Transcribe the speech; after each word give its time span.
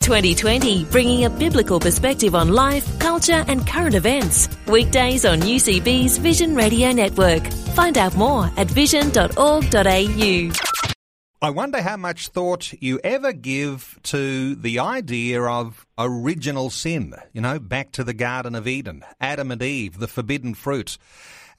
2020, 0.00 0.84
bringing 0.86 1.24
a 1.26 1.30
biblical 1.30 1.78
perspective 1.78 2.34
on 2.34 2.48
life, 2.48 2.98
culture, 2.98 3.44
and 3.48 3.66
current 3.66 3.94
events. 3.94 4.48
Weekdays 4.66 5.24
on 5.24 5.40
UCB's 5.40 6.16
Vision 6.18 6.54
Radio 6.54 6.90
Network. 6.92 7.46
Find 7.74 7.98
out 7.98 8.16
more 8.16 8.50
at 8.56 8.66
vision.org.au. 8.66 10.50
I 11.42 11.48
wonder 11.48 11.80
how 11.80 11.96
much 11.96 12.28
thought 12.28 12.72
you 12.82 13.00
ever 13.02 13.32
give 13.32 13.98
to 14.04 14.54
the 14.54 14.78
idea 14.80 15.42
of 15.42 15.86
original 15.96 16.68
sin. 16.68 17.14
You 17.32 17.40
know, 17.40 17.58
back 17.58 17.92
to 17.92 18.04
the 18.04 18.12
Garden 18.12 18.54
of 18.54 18.68
Eden, 18.68 19.04
Adam 19.20 19.50
and 19.50 19.62
Eve, 19.62 19.98
the 19.98 20.08
forbidden 20.08 20.52
fruit 20.54 20.98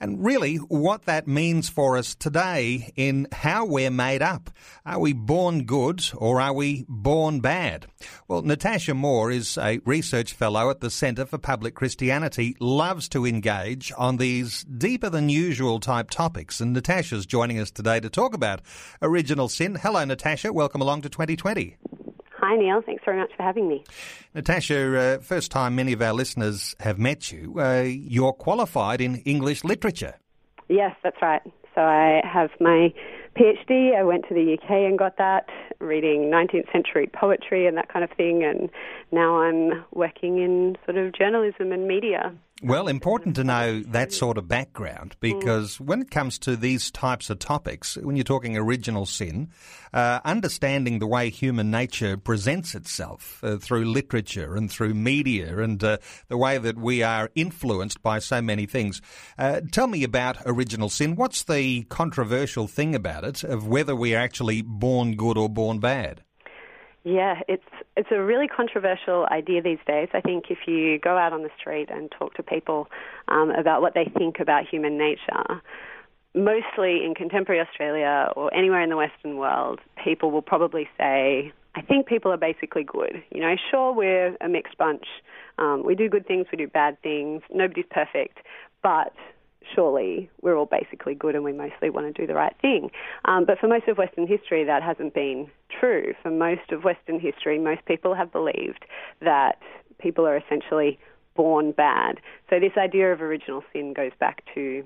and 0.02 0.26
really 0.26 0.58
what 0.58 1.06
that 1.06 1.28
means 1.28 1.70
for 1.70 1.96
us 1.96 2.16
today 2.16 2.92
in 2.96 3.28
how 3.32 3.66
we're 3.66 3.92
made 3.92 4.24
up. 4.24 4.50
Are 4.84 5.00
we 5.00 5.14
born 5.14 5.64
good 5.66 6.04
or 6.16 6.42
are 6.42 6.54
we 6.54 6.86
born 6.90 7.40
bad? 7.40 7.86
Well, 8.28 8.42
Natasha 8.42 8.96
Moore 8.96 9.30
is 9.32 9.58
a 9.60 9.80
research 9.86 10.34
fellow 10.34 10.72
at 10.72 10.82
the 10.82 10.90
Centre 10.90 11.28
for 11.28 11.38
Public 11.38 11.76
Christianity, 11.76 12.58
loves 12.60 13.08
to 13.10 13.28
engage 13.28 13.94
on 13.96 14.18
these 14.18 14.64
deeper 14.64 15.10
than 15.10 15.30
usual 15.30 15.80
type 15.80 16.10
topics. 16.10 16.60
And 16.60 16.74
Natasha's 16.74 17.28
joining 17.28 17.60
us 17.60 17.70
today 17.70 18.00
to 18.00 18.10
talk 18.10 18.34
about 18.34 18.62
original 19.04 19.50
sin. 19.50 19.76
Hello, 19.76 20.04
Natasha. 20.04 20.52
Welcome 20.52 20.82
along 20.82 21.04
to 21.04 21.10
2020. 21.10 21.78
Hi, 22.42 22.58
Neil. 22.58 22.82
Thanks 22.82 23.04
very 23.06 23.20
much 23.20 23.32
for 23.38 23.44
having 23.44 23.68
me. 23.68 23.84
Natasha, 24.34 24.98
uh, 24.98 25.18
first 25.20 25.52
time 25.52 25.76
many 25.76 25.94
of 25.94 26.02
our 26.02 26.14
listeners 26.14 26.76
have 26.80 26.98
met 26.98 27.32
you, 27.32 27.60
uh, 27.60 27.84
you're 27.86 28.34
qualified 28.34 29.00
in 29.00 29.18
English 29.18 29.64
literature. 29.64 30.16
Yes, 30.68 30.96
that's 31.04 31.22
right. 31.22 31.42
So 31.76 31.82
I 31.82 32.22
have 32.26 32.50
my 32.60 32.94
PhD. 33.38 33.96
I 33.96 34.04
went 34.04 34.28
to 34.28 34.34
the 34.34 34.58
UK 34.58 34.72
and 34.72 34.98
got 34.98 35.18
that, 35.18 35.46
reading 35.80 36.32
19th 36.32 36.72
century 36.72 37.10
poetry 37.14 37.68
and 37.68 37.78
that 37.78 37.90
kind 37.90 38.04
of 38.04 38.10
thing. 38.18 38.44
And 38.44 38.70
now 39.12 39.38
I'm 39.38 39.86
working 39.94 40.40
in 40.40 40.78
sort 40.86 40.98
of 40.98 41.14
journalism 41.14 41.72
and 41.72 41.88
media. 41.88 42.34
Well, 42.64 42.88
important 42.88 43.36
to 43.38 43.44
know 43.44 43.82
that 43.88 44.14
sort 44.14 44.38
of 44.38 44.48
background 44.48 45.16
because 45.20 45.78
mm. 45.78 45.88
when 45.88 46.02
it 46.04 46.12
comes 46.12 46.38
to 46.40 46.56
these 46.56 46.92
types 46.92 47.32
of 47.32 47.40
topics, 47.40 47.98
when 47.98 48.16
you're 48.16 48.24
talking 48.24 48.56
original 48.56 49.08
sin, 49.08 49.50
uh, 49.94 50.20
understanding 50.24 51.00
the 51.00 51.08
way 51.08 51.32
human 51.32 51.72
nature 51.72 52.18
presents 52.18 52.76
itself 52.76 53.44
uh, 53.44 53.58
through 53.58 53.86
literature 53.86 54.56
and 54.56 54.70
through 54.72 54.94
media 54.94 55.58
and 55.58 55.84
uh, 55.84 55.98
the 56.28 56.38
way 56.38 56.60
that 56.60 56.78
we 56.78 57.02
are 57.02 57.32
influenced 57.34 58.04
by 58.04 58.20
so 58.20 58.44
many 58.44 58.68
things. 58.68 59.02
Uh, 59.40 59.62
tell 59.72 59.88
me 59.88 60.04
about 60.04 60.38
original 60.46 60.90
sin. 60.90 61.16
What's 61.16 61.44
the 61.44 61.82
controversial 61.86 62.68
thing 62.68 62.94
about 62.94 63.24
it 63.24 63.44
of 63.44 63.66
whether 63.66 63.96
we 63.96 64.14
are 64.14 64.20
actually 64.20 64.62
born 64.62 65.16
good 65.16 65.36
or 65.36 65.50
born 65.50 65.80
bad? 65.80 66.22
Yeah, 67.04 67.42
it's 67.48 67.64
it's 67.98 68.10
a 68.12 68.22
really 68.22 68.48
controversial 68.48 69.26
idea 69.32 69.62
these 69.62 69.80
days. 69.88 70.10
I 70.14 70.22
think 70.22 70.46
if 70.50 70.60
you 70.68 71.00
go 71.00 71.18
out 71.18 71.34
on 71.34 71.42
the 71.42 71.50
street 71.60 71.90
and 71.90 72.12
talk 72.12 72.36
to 72.36 72.44
people 72.44 72.90
um, 73.28 73.50
about 73.50 73.82
what 73.82 73.96
they 73.96 74.06
think 74.18 74.40
about 74.40 74.68
human 74.68 75.00
nature, 75.00 75.62
mostly 76.36 77.04
in 77.04 77.16
contemporary 77.16 77.60
Australia 77.60 78.32
or 78.36 78.54
anywhere 78.54 78.82
in 78.82 78.90
the 78.90 78.98
Western 78.98 79.38
world, 79.38 79.80
people 80.04 80.30
will 80.30 80.44
probably 80.44 80.88
say, 80.96 81.52
"I 81.74 81.82
think 81.82 82.06
people 82.06 82.32
are 82.32 82.38
basically 82.38 82.84
good." 82.84 83.24
You 83.32 83.42
know, 83.42 83.56
sure 83.72 83.94
we're 83.94 84.38
a 84.40 84.48
mixed 84.48 84.78
bunch. 84.78 85.06
Um, 85.58 85.84
we 85.84 85.96
do 85.96 86.08
good 86.08 86.28
things, 86.28 86.46
we 86.52 86.58
do 86.60 86.68
bad 86.68 87.02
things. 87.02 87.42
Nobody's 87.52 87.86
perfect, 87.90 88.38
but 88.84 89.12
surely 89.74 90.30
we're 90.42 90.56
all 90.56 90.66
basically 90.66 91.16
good 91.16 91.36
and 91.36 91.44
we 91.44 91.54
mostly 91.54 91.90
want 91.90 92.14
to 92.14 92.22
do 92.22 92.28
the 92.28 92.34
right 92.34 92.56
thing. 92.62 92.90
Um, 93.26 93.46
but 93.46 93.60
for 93.60 93.68
most 93.68 93.88
of 93.88 93.98
Western 93.98 94.28
history, 94.28 94.64
that 94.64 94.84
hasn't 94.84 95.14
been 95.14 95.50
true. 95.80 96.14
For 96.22 96.32
most 96.32 96.72
of 96.72 96.84
Western 96.84 97.20
history, 97.20 97.60
most 97.60 97.86
people 97.86 98.14
have 98.14 98.32
believed 98.32 98.86
that 99.22 99.60
people 100.00 100.28
are 100.28 100.38
essentially 100.38 101.00
born 101.36 101.72
bad. 101.72 102.20
So 102.50 102.60
this 102.60 102.74
idea 102.78 103.14
of 103.14 103.22
original 103.22 103.64
sin 103.72 103.94
goes 103.94 104.12
back 104.20 104.44
to, 104.56 104.84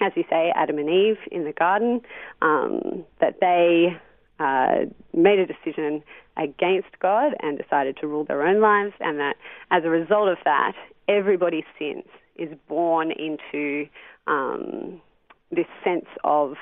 as 0.00 0.12
you 0.16 0.24
say, 0.28 0.52
Adam 0.56 0.78
and 0.78 0.88
Eve 0.88 1.18
in 1.30 1.44
the 1.44 1.52
garden, 1.52 2.00
um, 2.42 3.04
that 3.20 3.38
they 3.40 3.96
uh, 4.38 4.86
made 5.14 5.38
a 5.38 5.46
decision 5.46 6.02
against 6.36 6.98
God 7.00 7.34
and 7.40 7.58
decided 7.58 7.98
to 7.98 8.06
rule 8.06 8.24
their 8.24 8.42
own 8.46 8.60
lives, 8.60 8.94
and 9.00 9.18
that 9.18 9.36
as 9.70 9.84
a 9.84 9.90
result 9.90 10.28
of 10.28 10.38
that, 10.44 10.72
everybody 11.08 11.64
sins 11.78 12.04
is 12.40 12.56
born 12.68 13.12
into 13.12 13.86
um, 14.26 15.00
this 15.50 15.66
sense 15.84 16.06
of 16.24 16.54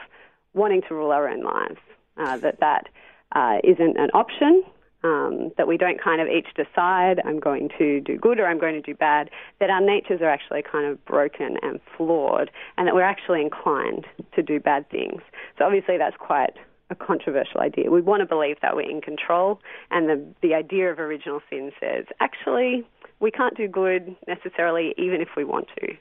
wanting 0.55 0.83
to 0.89 0.95
rule 0.95 1.11
our 1.11 1.29
own 1.29 1.43
lives. 1.43 1.79
Uh, 2.17 2.37
that 2.39 2.59
that 2.61 2.89
uh, 3.35 3.59
not 3.65 3.97
an 3.97 4.11
option. 4.13 4.63
Um, 5.05 5.53
that 5.57 5.69
we 5.69 5.77
don't 5.77 6.03
kind 6.03 6.21
of 6.21 6.27
each 6.27 6.49
decide 6.57 7.21
I'm 7.25 7.39
going 7.39 7.69
to 7.79 8.01
do 8.01 8.19
good 8.19 8.41
or 8.41 8.47
I'm 8.47 8.59
going 8.59 8.75
to 8.75 8.81
do 8.83 8.97
bad. 8.97 9.31
That 9.61 9.71
our 9.71 9.81
natures 9.81 10.21
are 10.21 10.29
actually 10.29 10.63
kind 10.63 10.87
of 10.87 11.03
broken 11.05 11.57
and 11.63 11.79
flawed, 11.97 12.51
and 12.77 12.89
that 12.89 12.97
we're 12.97 13.03
actually 13.03 13.43
inclined 13.43 14.07
to 14.35 14.43
do 14.43 14.59
bad 14.59 14.91
things. 14.91 15.23
So 15.57 15.65
obviously 15.67 15.99
that's 15.99 16.17
quite 16.19 16.55
a 16.91 16.97
controversial 16.97 17.61
idea. 17.61 17.93
We 17.93 18.01
want 18.01 18.23
to 18.23 18.27
believe 18.27 18.57
that 18.63 18.75
we're 18.75 18.91
in 18.91 19.01
control, 19.01 19.61
and 19.93 20.09
the 20.09 20.25
the 20.43 20.55
idea 20.55 20.91
of 20.91 20.99
original 20.99 21.41
sin 21.49 21.71
says 21.79 22.07
actually 22.19 22.85
we 23.21 23.31
can't 23.31 23.57
do 23.57 23.69
good 23.69 24.17
necessarily, 24.27 24.95
even 24.97 25.21
if 25.21 25.29
we 25.37 25.45
want 25.45 25.69
to. 25.81 25.95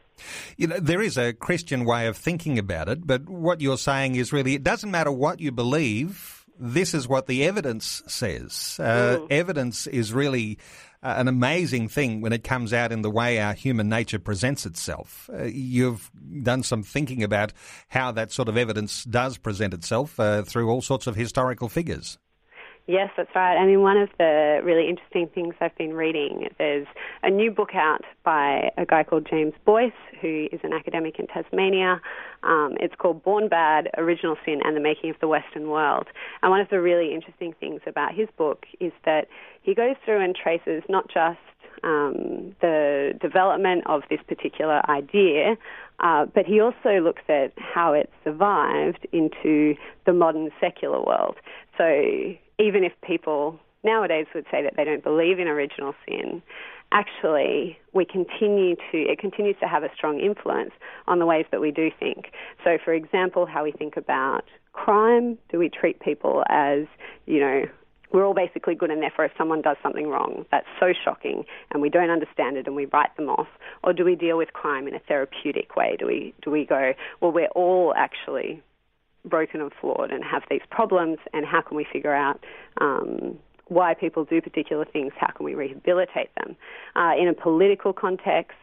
You 0.55 0.67
know, 0.67 0.79
there 0.79 1.01
is 1.01 1.17
a 1.17 1.33
Christian 1.33 1.85
way 1.85 2.07
of 2.07 2.17
thinking 2.17 2.57
about 2.59 2.89
it, 2.89 3.05
but 3.05 3.27
what 3.29 3.61
you're 3.61 3.77
saying 3.77 4.15
is 4.15 4.33
really 4.33 4.55
it 4.55 4.63
doesn't 4.63 4.91
matter 4.91 5.11
what 5.11 5.39
you 5.39 5.51
believe. 5.51 6.45
This 6.59 6.95
is 6.95 7.07
what 7.07 7.27
the 7.27 7.43
evidence 7.45 8.01
says. 8.07 8.77
Uh, 8.79 9.19
mm. 9.19 9.27
Evidence 9.29 9.85
is 9.85 10.11
really 10.11 10.57
uh, 11.03 11.13
an 11.17 11.27
amazing 11.27 11.87
thing 11.87 12.21
when 12.21 12.33
it 12.33 12.43
comes 12.43 12.73
out 12.73 12.91
in 12.91 13.03
the 13.03 13.11
way 13.11 13.39
our 13.39 13.53
human 13.53 13.87
nature 13.89 14.17
presents 14.17 14.65
itself. 14.65 15.29
Uh, 15.31 15.43
you've 15.43 16.09
done 16.41 16.63
some 16.63 16.81
thinking 16.81 17.21
about 17.21 17.53
how 17.89 18.11
that 18.11 18.31
sort 18.31 18.49
of 18.49 18.57
evidence 18.57 19.03
does 19.03 19.37
present 19.37 19.73
itself 19.73 20.19
uh, 20.19 20.41
through 20.41 20.69
all 20.69 20.81
sorts 20.81 21.05
of 21.05 21.15
historical 21.15 21.69
figures. 21.69 22.17
Yes, 22.89 23.09
that's 23.17 23.29
right. 23.35 23.57
I 23.57 23.65
mean, 23.65 23.81
one 23.81 23.97
of 23.97 24.07
the 24.17 24.61
really 24.63 24.87
interesting 24.87 25.27
things 25.27 25.55
I've 25.59 25.75
been 25.75 25.93
reading, 25.93 26.47
there's 26.57 26.87
a 27.21 27.29
new 27.29 27.51
book 27.51 27.75
out 27.75 28.03
by 28.23 28.71
a 28.77 28.85
guy 28.85 29.03
called 29.03 29.27
James 29.29 29.53
Boyce, 29.65 29.91
who 30.21 30.47
is 30.53 30.61
an 30.63 30.71
academic 30.71 31.19
in 31.19 31.27
Tasmania. 31.27 31.99
Um, 32.43 32.77
it's 32.79 32.95
called 32.95 33.23
Born 33.23 33.49
Bad 33.49 33.89
Original 33.97 34.37
Sin 34.45 34.61
and 34.63 34.73
the 34.73 34.79
Making 34.79 35.09
of 35.09 35.17
the 35.19 35.27
Western 35.27 35.67
World. 35.69 36.07
And 36.41 36.49
one 36.49 36.61
of 36.61 36.69
the 36.69 36.79
really 36.79 37.13
interesting 37.13 37.53
things 37.59 37.81
about 37.85 38.15
his 38.15 38.29
book 38.37 38.65
is 38.79 38.93
that 39.03 39.27
he 39.63 39.75
goes 39.75 39.97
through 40.05 40.23
and 40.23 40.33
traces 40.33 40.81
not 40.87 41.09
just 41.09 41.39
um, 41.83 42.55
the 42.61 43.13
development 43.21 43.83
of 43.87 44.01
this 44.09 44.19
particular 44.27 44.81
idea, 44.89 45.57
uh, 45.99 46.25
but 46.25 46.45
he 46.45 46.59
also 46.59 46.99
looks 47.01 47.23
at 47.29 47.53
how 47.57 47.93
it 47.93 48.09
survived 48.23 49.07
into 49.11 49.75
the 50.05 50.13
modern 50.13 50.49
secular 50.59 51.01
world. 51.01 51.37
So 51.77 51.85
even 52.59 52.83
if 52.83 52.93
people 53.05 53.59
nowadays 53.83 54.27
would 54.35 54.45
say 54.51 54.63
that 54.63 54.73
they 54.75 54.83
don't 54.83 55.03
believe 55.03 55.39
in 55.39 55.47
original 55.47 55.93
sin, 56.07 56.41
actually 56.91 57.77
we 57.93 58.05
continue 58.05 58.75
to 58.91 58.97
it 58.97 59.19
continues 59.19 59.55
to 59.59 59.67
have 59.67 59.83
a 59.83 59.89
strong 59.93 60.19
influence 60.19 60.71
on 61.07 61.19
the 61.19 61.25
ways 61.25 61.45
that 61.51 61.59
we 61.59 61.71
do 61.71 61.91
think. 61.99 62.31
So 62.63 62.77
for 62.83 62.93
example, 62.93 63.45
how 63.45 63.63
we 63.63 63.71
think 63.71 63.97
about 63.97 64.45
crime, 64.73 65.37
do 65.51 65.57
we 65.57 65.69
treat 65.69 65.99
people 65.99 66.43
as, 66.49 66.85
you 67.25 67.39
know, 67.39 67.63
we're 68.11 68.25
all 68.25 68.33
basically 68.33 68.75
good 68.75 68.89
and 68.89 69.01
therefore 69.01 69.25
if 69.25 69.31
someone 69.37 69.61
does 69.61 69.77
something 69.83 70.07
wrong 70.07 70.45
that's 70.51 70.67
so 70.79 70.93
shocking 71.03 71.43
and 71.71 71.81
we 71.81 71.89
don't 71.89 72.09
understand 72.09 72.57
it 72.57 72.67
and 72.67 72.75
we 72.75 72.85
write 72.85 73.15
them 73.17 73.29
off 73.29 73.47
or 73.83 73.93
do 73.93 74.03
we 74.03 74.15
deal 74.15 74.37
with 74.37 74.53
crime 74.53 74.87
in 74.87 74.95
a 74.95 74.99
therapeutic 74.99 75.75
way 75.75 75.95
do 75.99 76.05
we 76.05 76.33
do 76.41 76.49
we 76.51 76.65
go 76.65 76.93
well 77.21 77.31
we're 77.31 77.47
all 77.47 77.93
actually 77.95 78.61
broken 79.27 79.61
and 79.61 79.71
flawed 79.79 80.11
and 80.11 80.23
have 80.23 80.43
these 80.49 80.61
problems, 80.69 81.17
and 81.33 81.45
how 81.45 81.61
can 81.61 81.77
we 81.77 81.85
figure 81.91 82.13
out 82.13 82.43
um, 82.79 83.37
why 83.67 83.93
people 83.93 84.25
do 84.25 84.41
particular 84.41 84.85
things? 84.85 85.11
How 85.17 85.31
can 85.31 85.45
we 85.45 85.55
rehabilitate 85.55 86.33
them? 86.35 86.55
Uh, 86.95 87.13
in 87.19 87.27
a 87.27 87.33
political 87.33 87.93
context, 87.93 88.57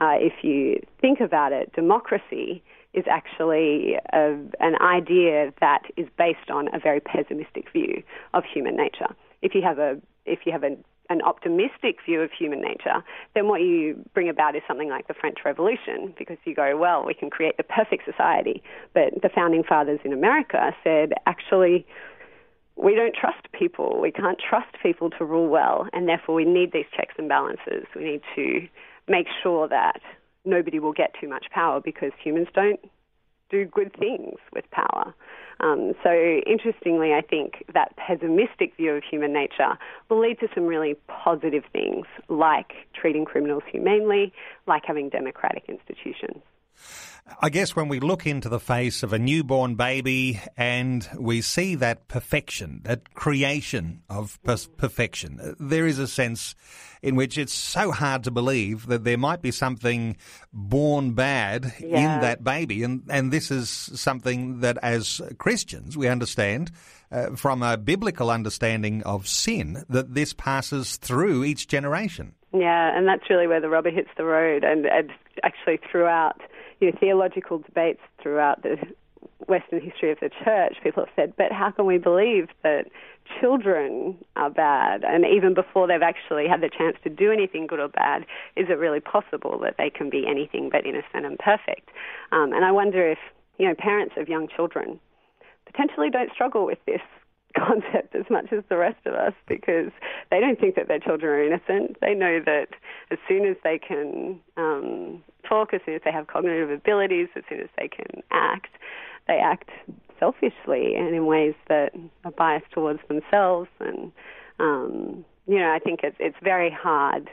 uh, 0.00 0.16
if 0.18 0.32
you 0.42 0.80
think 1.00 1.20
about 1.20 1.52
it, 1.52 1.72
democracy 1.74 2.62
is 2.96 3.04
actually 3.08 3.96
a, 4.12 4.36
an 4.58 4.74
idea 4.80 5.52
that 5.60 5.82
is 5.96 6.08
based 6.18 6.50
on 6.50 6.74
a 6.74 6.80
very 6.80 7.00
pessimistic 7.00 7.70
view 7.72 8.02
of 8.34 8.42
human 8.52 8.74
nature. 8.74 9.14
If 9.42 9.54
you 9.54 9.62
have 9.62 9.78
a 9.78 10.00
if 10.24 10.40
you 10.44 10.52
have 10.52 10.64
a 10.64 10.76
an 11.08 11.22
optimistic 11.22 11.98
view 12.04 12.20
of 12.20 12.30
human 12.36 12.60
nature, 12.60 13.04
then 13.34 13.46
what 13.46 13.60
you 13.60 14.02
bring 14.12 14.28
about 14.28 14.56
is 14.56 14.62
something 14.66 14.88
like 14.88 15.06
the 15.06 15.14
French 15.14 15.38
Revolution, 15.44 16.12
because 16.18 16.36
you 16.44 16.52
go, 16.52 16.76
well, 16.76 17.04
we 17.06 17.14
can 17.14 17.30
create 17.30 17.56
the 17.56 17.62
perfect 17.62 18.04
society. 18.04 18.60
But 18.92 19.22
the 19.22 19.28
founding 19.28 19.62
fathers 19.62 20.00
in 20.04 20.12
America 20.12 20.74
said, 20.82 21.12
actually, 21.26 21.86
we 22.74 22.96
don't 22.96 23.14
trust 23.14 23.46
people. 23.52 24.00
We 24.00 24.10
can't 24.10 24.40
trust 24.50 24.74
people 24.82 25.10
to 25.10 25.24
rule 25.24 25.48
well, 25.48 25.86
and 25.92 26.08
therefore 26.08 26.34
we 26.34 26.44
need 26.44 26.72
these 26.72 26.90
checks 26.96 27.14
and 27.18 27.28
balances. 27.28 27.84
We 27.94 28.02
need 28.02 28.22
to 28.34 28.66
make 29.06 29.28
sure 29.42 29.68
that 29.68 30.00
nobody 30.46 30.78
will 30.78 30.92
get 30.92 31.14
too 31.20 31.28
much 31.28 31.46
power 31.50 31.80
because 31.80 32.12
humans 32.22 32.48
don't 32.54 32.80
do 33.50 33.64
good 33.64 33.94
things 33.98 34.38
with 34.52 34.68
power. 34.70 35.14
Um, 35.60 35.94
so, 36.02 36.12
interestingly, 36.46 37.14
I 37.14 37.22
think 37.22 37.64
that 37.72 37.96
pessimistic 37.96 38.76
view 38.76 38.92
of 38.92 39.02
human 39.02 39.32
nature 39.32 39.78
will 40.08 40.20
lead 40.20 40.38
to 40.40 40.48
some 40.54 40.64
really 40.64 40.96
positive 41.08 41.64
things, 41.72 42.06
like 42.28 42.72
treating 42.92 43.24
criminals 43.24 43.62
humanely, 43.70 44.34
like 44.66 44.84
having 44.84 45.08
democratic 45.08 45.64
institutions. 45.68 46.42
I 47.40 47.50
guess 47.50 47.74
when 47.74 47.88
we 47.88 48.00
look 48.00 48.26
into 48.26 48.48
the 48.48 48.60
face 48.60 49.02
of 49.02 49.12
a 49.12 49.18
newborn 49.18 49.74
baby 49.74 50.40
and 50.56 51.08
we 51.18 51.40
see 51.40 51.74
that 51.74 52.08
perfection, 52.08 52.80
that 52.84 53.14
creation 53.14 54.02
of 54.08 54.38
perfection, 54.42 55.56
there 55.58 55.86
is 55.86 55.98
a 55.98 56.06
sense 56.06 56.54
in 57.02 57.16
which 57.16 57.36
it's 57.36 57.52
so 57.52 57.90
hard 57.90 58.24
to 58.24 58.30
believe 58.30 58.86
that 58.86 59.04
there 59.04 59.18
might 59.18 59.42
be 59.42 59.50
something 59.50 60.16
born 60.52 61.12
bad 61.12 61.74
yeah. 61.80 62.16
in 62.16 62.20
that 62.20 62.44
baby. 62.44 62.82
And, 62.82 63.02
and 63.10 63.32
this 63.32 63.50
is 63.50 63.68
something 63.68 64.60
that 64.60 64.78
as 64.82 65.20
Christians 65.38 65.96
we 65.96 66.08
understand 66.08 66.70
uh, 67.10 67.30
from 67.36 67.62
a 67.62 67.76
biblical 67.76 68.30
understanding 68.30 69.02
of 69.02 69.26
sin 69.26 69.84
that 69.88 70.14
this 70.14 70.32
passes 70.32 70.96
through 70.96 71.44
each 71.44 71.68
generation. 71.68 72.34
Yeah, 72.52 72.96
and 72.96 73.06
that's 73.06 73.28
really 73.28 73.46
where 73.46 73.60
the 73.60 73.68
rubber 73.68 73.90
hits 73.90 74.08
the 74.16 74.24
road. 74.24 74.64
And, 74.64 74.86
and 74.86 75.10
actually, 75.42 75.78
throughout 75.90 76.40
you 76.80 76.90
know, 76.90 76.96
theological 76.98 77.58
debates 77.58 78.00
throughout 78.22 78.62
the 78.62 78.76
Western 79.48 79.80
history 79.80 80.10
of 80.10 80.18
the 80.20 80.30
church, 80.44 80.76
people 80.82 81.04
have 81.04 81.12
said, 81.14 81.32
but 81.36 81.52
how 81.52 81.70
can 81.70 81.86
we 81.86 81.98
believe 81.98 82.48
that 82.62 82.86
children 83.40 84.16
are 84.34 84.50
bad? 84.50 85.04
And 85.04 85.24
even 85.24 85.54
before 85.54 85.86
they've 85.86 86.02
actually 86.02 86.48
had 86.48 86.60
the 86.60 86.70
chance 86.70 86.96
to 87.04 87.10
do 87.10 87.30
anything 87.32 87.66
good 87.66 87.80
or 87.80 87.88
bad, 87.88 88.22
is 88.56 88.66
it 88.68 88.78
really 88.78 89.00
possible 89.00 89.58
that 89.62 89.76
they 89.78 89.90
can 89.90 90.10
be 90.10 90.26
anything 90.26 90.68
but 90.70 90.86
innocent 90.86 91.26
and 91.26 91.38
perfect? 91.38 91.90
Um, 92.32 92.52
and 92.52 92.64
I 92.64 92.72
wonder 92.72 93.08
if, 93.10 93.18
you 93.58 93.68
know, 93.68 93.74
parents 93.74 94.14
of 94.16 94.28
young 94.28 94.48
children 94.48 94.98
potentially 95.64 96.10
don't 96.10 96.32
struggle 96.32 96.66
with 96.66 96.78
this 96.86 97.00
concept 97.56 98.14
as 98.14 98.24
much 98.30 98.52
as 98.52 98.62
the 98.68 98.76
rest 98.76 99.04
of 99.06 99.14
us 99.14 99.32
because 99.48 99.90
they 100.30 100.40
don't 100.40 100.58
think 100.58 100.74
that 100.76 100.88
their 100.88 100.98
children 100.98 101.32
are 101.32 101.42
innocent. 101.42 101.96
They 102.00 102.14
know 102.14 102.40
that 102.44 102.68
as 103.10 103.18
soon 103.28 103.46
as 103.46 103.56
they 103.64 103.78
can 103.78 104.40
um, 104.56 105.22
talk, 105.48 105.72
as 105.74 105.80
soon 105.84 105.94
as 105.94 106.02
they 106.04 106.12
have 106.12 106.26
cognitive 106.26 106.70
abilities, 106.70 107.28
as 107.36 107.44
soon 107.48 107.60
as 107.60 107.68
they 107.78 107.88
can 107.88 108.22
act, 108.30 108.70
they 109.28 109.38
act 109.38 109.70
selfishly 110.18 110.94
and 110.94 111.14
in 111.14 111.26
ways 111.26 111.54
that 111.68 111.92
are 112.24 112.32
biased 112.32 112.70
towards 112.72 113.00
themselves. 113.08 113.68
And 113.80 114.12
um, 114.58 115.24
you 115.46 115.58
know, 115.58 115.70
I 115.70 115.78
think 115.78 116.00
it's 116.02 116.16
it's 116.18 116.36
very 116.42 116.70
hard 116.70 117.30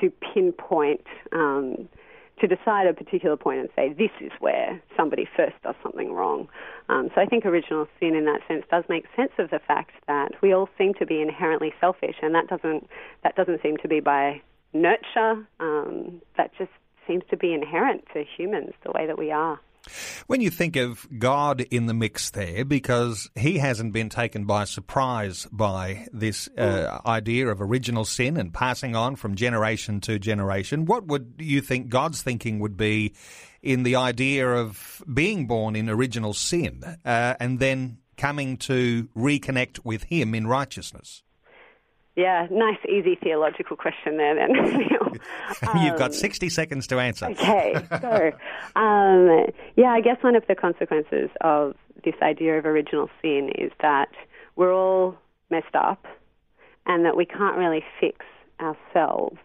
to 0.00 0.12
pinpoint. 0.34 1.04
Um, 1.32 1.88
to 2.40 2.46
decide 2.46 2.86
a 2.86 2.92
particular 2.92 3.36
point 3.36 3.60
and 3.60 3.68
say 3.74 3.92
this 3.92 4.10
is 4.20 4.30
where 4.40 4.80
somebody 4.96 5.26
first 5.36 5.54
does 5.62 5.74
something 5.82 6.12
wrong. 6.12 6.48
Um, 6.96 7.10
so 7.14 7.20
I 7.20 7.26
think 7.26 7.44
original 7.44 7.86
sin, 8.00 8.14
in 8.14 8.24
that 8.24 8.40
sense, 8.48 8.64
does 8.70 8.84
make 8.88 9.04
sense 9.14 9.32
of 9.38 9.50
the 9.50 9.58
fact 9.58 9.92
that 10.06 10.32
we 10.42 10.52
all 10.52 10.68
seem 10.78 10.94
to 10.94 11.06
be 11.06 11.20
inherently 11.20 11.72
selfish, 11.80 12.16
and 12.22 12.34
that 12.34 12.48
doesn't 12.48 12.88
that 13.22 13.36
doesn't 13.36 13.62
seem 13.62 13.76
to 13.78 13.88
be 13.88 14.00
by 14.00 14.40
nurture. 14.72 15.46
Um, 15.60 16.22
that 16.36 16.52
just 16.58 16.70
seems 17.06 17.22
to 17.30 17.36
be 17.36 17.52
inherent 17.52 18.04
to 18.14 18.24
humans, 18.36 18.72
the 18.84 18.92
way 18.92 19.06
that 19.06 19.18
we 19.18 19.30
are. 19.30 19.60
When 20.26 20.40
you 20.40 20.50
think 20.50 20.74
of 20.74 21.06
God 21.16 21.60
in 21.60 21.86
the 21.86 21.94
mix 21.94 22.30
there, 22.30 22.64
because 22.64 23.30
he 23.36 23.58
hasn't 23.58 23.92
been 23.92 24.08
taken 24.08 24.44
by 24.44 24.64
surprise 24.64 25.46
by 25.52 26.06
this 26.12 26.48
uh, 26.58 26.98
idea 27.06 27.46
of 27.48 27.60
original 27.62 28.04
sin 28.04 28.36
and 28.36 28.52
passing 28.52 28.96
on 28.96 29.14
from 29.14 29.36
generation 29.36 30.00
to 30.02 30.18
generation, 30.18 30.86
what 30.86 31.06
would 31.06 31.34
you 31.38 31.60
think 31.60 31.88
God's 31.88 32.22
thinking 32.22 32.58
would 32.58 32.76
be 32.76 33.14
in 33.66 33.82
the 33.82 33.96
idea 33.96 34.48
of 34.48 35.02
being 35.12 35.48
born 35.48 35.74
in 35.74 35.90
original 35.90 36.32
sin 36.32 36.82
uh, 37.04 37.34
and 37.40 37.58
then 37.58 37.98
coming 38.16 38.56
to 38.56 39.08
reconnect 39.16 39.84
with 39.84 40.04
him 40.04 40.36
in 40.36 40.46
righteousness? 40.46 41.24
Yeah, 42.14 42.46
nice, 42.48 42.78
easy 42.88 43.16
theological 43.16 43.76
question 43.76 44.16
there, 44.16 44.36
then. 44.36 44.54
You've 45.82 45.98
got 45.98 46.10
um, 46.10 46.12
60 46.12 46.48
seconds 46.48 46.86
to 46.86 47.00
answer. 47.00 47.26
Okay, 47.26 47.74
so, 48.00 48.32
um, 48.80 49.46
yeah, 49.74 49.90
I 49.90 50.00
guess 50.00 50.22
one 50.22 50.36
of 50.36 50.44
the 50.46 50.54
consequences 50.54 51.28
of 51.40 51.74
this 52.04 52.14
idea 52.22 52.58
of 52.58 52.66
original 52.66 53.10
sin 53.20 53.50
is 53.58 53.72
that 53.82 54.10
we're 54.54 54.72
all 54.72 55.16
messed 55.50 55.74
up 55.74 56.06
and 56.86 57.04
that 57.04 57.16
we 57.16 57.26
can't 57.26 57.56
really 57.56 57.84
fix 58.00 58.24
ourselves. 58.60 59.36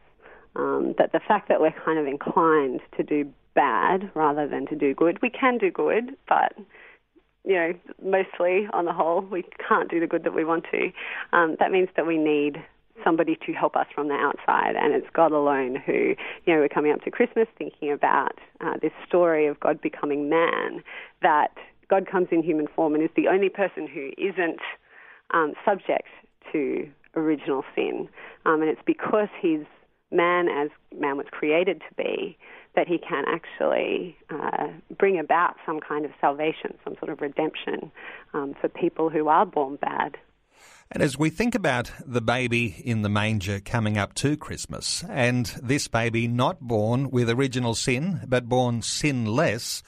Um, 0.56 0.96
that 0.98 1.12
the 1.12 1.22
fact 1.26 1.48
that 1.48 1.60
we're 1.60 1.74
kind 1.86 1.98
of 1.98 2.06
inclined 2.06 2.82
to 2.98 3.04
do 3.04 3.32
bad 3.54 4.12
rather 4.16 4.48
than 4.48 4.66
to 4.68 4.76
do 4.76 4.94
good, 4.94 5.22
we 5.22 5.30
can 5.30 5.58
do 5.58 5.72
good, 5.72 6.16
but 6.28 6.54
you 7.44 7.56
know, 7.56 7.74
mostly 8.04 8.68
on 8.72 8.86
the 8.86 8.94
whole, 8.94 9.22
we 9.22 9.44
can't 9.68 9.90
do 9.90 10.00
the 10.00 10.08
good 10.08 10.24
that 10.24 10.36
we 10.36 10.46
want 10.46 10.66
to. 10.72 10.92
Um, 11.34 11.56
that 11.60 11.72
means 11.72 11.90
that 11.96 12.06
we 12.06 12.18
need 12.18 12.64
somebody 13.04 13.36
to 13.48 13.54
help 13.54 13.76
us 13.76 13.88
from 13.96 14.10
the 14.10 14.14
outside, 14.14 14.76
and 14.76 14.94
it's 14.94 15.08
God 15.14 15.32
alone 15.32 15.76
who, 15.76 16.14
you 16.46 16.54
know, 16.54 16.60
we're 16.60 16.70
coming 16.70 16.92
up 16.92 17.02
to 17.02 17.10
Christmas 17.10 17.48
thinking 17.58 17.92
about 17.92 18.38
uh, 18.60 18.78
this 18.82 18.92
story 19.08 19.48
of 19.48 19.60
God 19.60 19.82
becoming 19.82 20.30
man, 20.30 20.84
that 21.24 21.52
God 21.90 22.08
comes 22.10 22.28
in 22.32 22.44
human 22.44 22.68
form 22.76 22.94
and 22.94 23.04
is 23.04 23.10
the 23.16 23.28
only 23.28 23.50
person 23.50 23.88
who 23.88 24.12
isn't 24.18 24.60
um, 25.34 25.54
subject 25.66 26.08
to 26.52 26.88
original 27.16 27.64
sin. 27.76 28.08
Um, 28.46 28.62
and 28.62 28.70
it's 28.70 28.82
because 28.86 29.30
he's 29.42 29.66
man 30.12 30.48
as 30.48 30.70
man 30.98 31.18
was 31.18 31.26
created 31.32 31.82
to 31.90 31.96
be 31.96 32.38
that 32.76 32.88
he 32.88 32.98
can 32.98 33.26
actually 33.28 34.18
uh, 34.30 34.68
bring 34.98 35.20
about 35.20 35.56
some 35.66 35.80
kind 35.80 36.06
of 36.06 36.12
salvation, 36.22 36.78
some 36.84 36.96
sort 37.00 37.10
of 37.10 37.22
redemption 37.22 37.92
um, 38.34 38.56
for 38.60 38.70
people 38.70 39.10
who 39.10 39.28
are 39.28 39.46
born 39.46 39.76
bad. 39.76 40.16
And 40.94 41.02
as 41.02 41.18
we 41.18 41.30
think 41.30 41.56
about 41.56 41.90
the 42.06 42.20
baby 42.20 42.82
in 42.84 43.02
the 43.02 43.08
manger 43.08 43.62
coming 43.62 43.98
up 43.98 44.14
to 44.16 44.36
Christmas, 44.36 45.06
and 45.08 45.46
this 45.64 45.88
baby 45.88 46.28
not 46.28 46.60
born 46.60 47.12
with 47.12 47.30
original 47.30 47.76
sin, 47.76 48.20
but 48.28 48.50
born 48.50 48.82
sinless, 48.82 49.84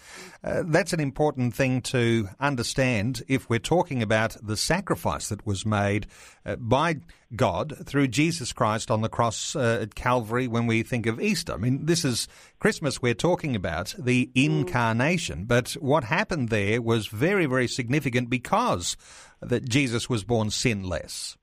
uh, 0.45 0.63
that's 0.66 0.94
an 0.94 1.01
important 1.01 1.56
thing 1.56 1.81
to 1.81 2.30
understand 2.39 3.21
if 3.28 3.49
we're 3.49 3.59
talking 3.59 4.01
about 4.01 4.37
the 4.42 4.56
sacrifice 4.56 5.28
that 5.28 5.45
was 5.45 5.66
made 5.66 6.07
uh, 6.45 6.56
by 6.56 6.95
God 7.35 7.73
through 7.85 8.07
Jesus 8.09 8.54
Christ 8.54 8.92
on 8.92 9.01
the 9.01 9.09
cross 9.09 9.56
uh, 9.56 9.80
at 9.81 9.95
Calvary 9.95 10.47
when 10.47 10.68
we 10.68 10.83
think 10.83 11.06
of 11.06 11.19
Easter. 11.19 11.54
I 11.54 11.57
mean, 11.57 11.85
this 11.85 12.06
is 12.06 12.28
Christmas 12.59 13.01
we're 13.01 13.13
talking 13.13 13.56
about, 13.56 13.94
the 13.97 14.30
incarnation, 14.35 15.45
but 15.45 15.71
what 15.73 16.06
happened 16.06 16.49
there 16.49 16.81
was 16.81 17.07
very, 17.07 17.45
very 17.45 17.68
significant 17.68 18.30
because 18.30 18.95
that 19.50 19.68
Jesus 19.68 20.09
was 20.09 20.23
born 20.23 20.50
sinless. 20.50 21.38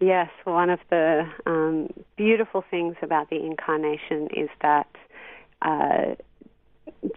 Yes, 0.00 0.28
one 0.44 0.68
of 0.68 0.80
the 0.90 1.24
um, 1.46 1.88
beautiful 2.16 2.64
things 2.70 2.96
about 3.02 3.30
the 3.30 3.36
incarnation 3.36 4.28
is 4.36 4.50
that 4.60 4.88
uh, 5.62 6.16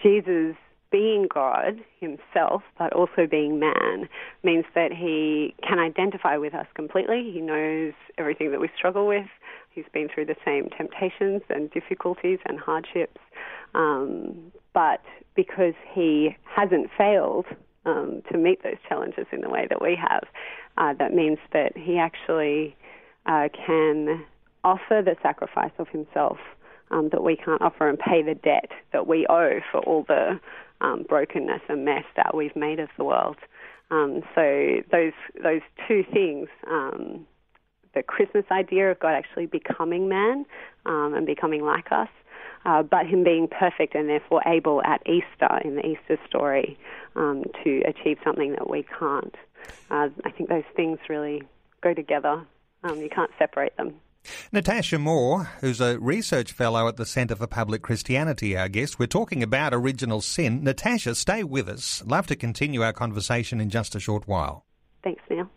Jesus 0.01 0.55
being 0.91 1.27
God 1.31 1.79
himself, 1.99 2.63
but 2.77 2.93
also 2.93 3.27
being 3.29 3.59
man, 3.59 4.09
means 4.43 4.65
that 4.75 4.91
he 4.91 5.53
can 5.67 5.77
identify 5.77 6.37
with 6.37 6.53
us 6.53 6.65
completely. 6.73 7.29
He 7.31 7.41
knows 7.41 7.93
everything 8.17 8.51
that 8.51 8.59
we 8.59 8.69
struggle 8.75 9.07
with. 9.07 9.27
He's 9.71 9.85
been 9.93 10.09
through 10.13 10.25
the 10.25 10.35
same 10.43 10.69
temptations 10.69 11.41
and 11.49 11.69
difficulties 11.71 12.39
and 12.45 12.59
hardships. 12.59 13.21
Um, 13.75 14.51
but 14.73 15.01
because 15.35 15.75
he 15.93 16.35
hasn't 16.43 16.89
failed 16.97 17.45
um, 17.89 18.21
to 18.31 18.37
meet 18.37 18.63
those 18.63 18.77
challenges 18.87 19.25
in 19.31 19.41
the 19.41 19.49
way 19.49 19.67
that 19.69 19.81
we 19.81 19.95
have. 19.95 20.23
Uh, 20.77 20.93
that 20.93 21.13
means 21.13 21.39
that 21.53 21.75
he 21.77 21.97
actually 21.97 22.75
uh, 23.25 23.49
can 23.65 24.23
offer 24.63 25.01
the 25.03 25.15
sacrifice 25.21 25.71
of 25.77 25.87
himself 25.89 26.37
um, 26.91 27.09
that 27.11 27.23
we 27.23 27.35
can't 27.35 27.61
offer 27.61 27.87
and 27.87 27.99
pay 27.99 28.21
the 28.21 28.35
debt 28.35 28.71
that 28.93 29.07
we 29.07 29.25
owe 29.27 29.59
for 29.71 29.79
all 29.81 30.03
the 30.07 30.39
um, 30.81 31.05
brokenness 31.07 31.61
and 31.67 31.85
mess 31.85 32.03
that 32.15 32.35
we've 32.35 32.55
made 32.55 32.79
of 32.79 32.89
the 32.97 33.03
world. 33.03 33.37
Um, 33.91 34.21
so 34.35 34.81
those 34.91 35.13
those 35.41 35.61
two 35.87 36.03
things, 36.13 36.47
um, 36.69 37.25
the 37.95 38.03
Christmas 38.03 38.45
idea 38.51 38.91
of 38.91 38.99
God 38.99 39.13
actually 39.13 39.47
becoming 39.47 40.07
man 40.07 40.45
um, 40.85 41.13
and 41.15 41.25
becoming 41.25 41.63
like 41.63 41.91
us, 41.91 42.09
uh, 42.65 42.83
but 42.83 43.05
him 43.05 43.23
being 43.23 43.47
perfect 43.47 43.95
and 43.95 44.09
therefore 44.09 44.41
able 44.45 44.81
at 44.83 45.01
Easter 45.07 45.59
in 45.63 45.75
the 45.75 45.85
Easter 45.85 46.17
story 46.27 46.77
um, 47.15 47.43
to 47.63 47.81
achieve 47.87 48.17
something 48.23 48.51
that 48.53 48.69
we 48.69 48.85
can't. 48.97 49.35
Uh, 49.89 50.09
I 50.25 50.31
think 50.31 50.49
those 50.49 50.63
things 50.75 50.99
really 51.09 51.43
go 51.81 51.93
together. 51.93 52.45
Um, 52.83 52.99
you 52.99 53.09
can't 53.09 53.31
separate 53.37 53.75
them. 53.77 53.95
Natasha 54.51 54.99
Moore, 54.99 55.45
who's 55.61 55.79
a 55.79 55.97
research 55.99 56.51
fellow 56.51 56.87
at 56.87 56.97
the 56.97 57.05
Centre 57.05 57.35
for 57.35 57.47
Public 57.47 57.81
Christianity, 57.81 58.57
our 58.57 58.67
guest. 58.67 58.99
We're 58.99 59.07
talking 59.07 59.41
about 59.41 59.73
original 59.73 60.21
sin. 60.21 60.63
Natasha, 60.63 61.15
stay 61.15 61.43
with 61.43 61.69
us. 61.69 62.03
Love 62.05 62.27
to 62.27 62.35
continue 62.35 62.81
our 62.81 62.93
conversation 62.93 63.61
in 63.61 63.69
just 63.69 63.95
a 63.95 63.99
short 63.99 64.27
while. 64.27 64.65
Thanks, 65.03 65.21
Neil. 65.29 65.49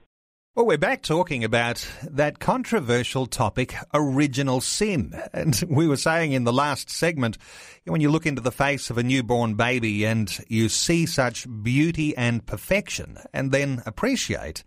Well, 0.54 0.66
we're 0.66 0.76
back 0.76 1.00
talking 1.00 1.44
about 1.44 1.88
that 2.10 2.38
controversial 2.38 3.24
topic, 3.24 3.74
original 3.94 4.60
sin. 4.60 5.18
And 5.32 5.58
we 5.66 5.88
were 5.88 5.96
saying 5.96 6.32
in 6.32 6.44
the 6.44 6.52
last 6.52 6.90
segment, 6.90 7.38
when 7.86 8.02
you 8.02 8.10
look 8.10 8.26
into 8.26 8.42
the 8.42 8.52
face 8.52 8.90
of 8.90 8.98
a 8.98 9.02
newborn 9.02 9.54
baby 9.54 10.04
and 10.04 10.30
you 10.48 10.68
see 10.68 11.06
such 11.06 11.46
beauty 11.62 12.14
and 12.18 12.44
perfection, 12.44 13.16
and 13.32 13.50
then 13.50 13.82
appreciate 13.86 14.62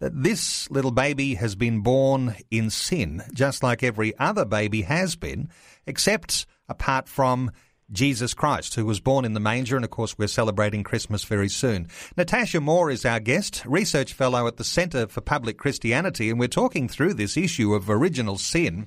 that 0.00 0.24
this 0.24 0.68
little 0.72 0.90
baby 0.90 1.36
has 1.36 1.54
been 1.54 1.82
born 1.82 2.34
in 2.50 2.68
sin, 2.68 3.22
just 3.32 3.62
like 3.62 3.84
every 3.84 4.18
other 4.18 4.44
baby 4.44 4.82
has 4.82 5.14
been, 5.14 5.50
except 5.86 6.46
apart 6.68 7.08
from 7.08 7.52
Jesus 7.90 8.34
Christ, 8.34 8.74
who 8.74 8.84
was 8.84 9.00
born 9.00 9.24
in 9.24 9.32
the 9.32 9.40
manger, 9.40 9.76
and 9.76 9.84
of 9.84 9.90
course 9.90 10.18
we're 10.18 10.28
celebrating 10.28 10.84
Christmas 10.84 11.24
very 11.24 11.48
soon. 11.48 11.88
Natasha 12.16 12.60
Moore 12.60 12.90
is 12.90 13.04
our 13.04 13.20
guest, 13.20 13.62
research 13.64 14.12
fellow 14.12 14.46
at 14.46 14.56
the 14.58 14.64
Centre 14.64 15.06
for 15.06 15.20
Public 15.20 15.56
Christianity, 15.56 16.30
and 16.30 16.38
we're 16.38 16.48
talking 16.48 16.88
through 16.88 17.14
this 17.14 17.36
issue 17.36 17.74
of 17.74 17.88
original 17.88 18.36
sin. 18.36 18.86